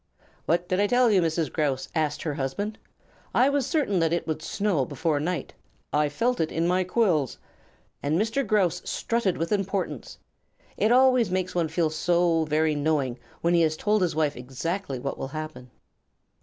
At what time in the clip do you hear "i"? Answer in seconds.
0.79-0.87, 3.35-3.49, 5.93-6.09